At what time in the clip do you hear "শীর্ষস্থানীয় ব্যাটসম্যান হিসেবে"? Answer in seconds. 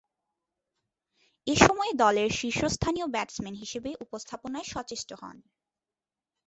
2.39-3.89